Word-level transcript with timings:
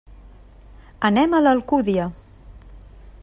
Anem 1.09 1.35
a 1.35 1.43
l'Alcúdia. 1.43 2.07